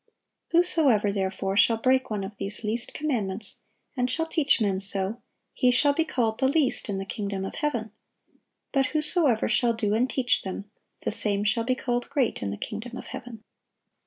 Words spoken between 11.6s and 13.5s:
be called great in the kingdom of heaven."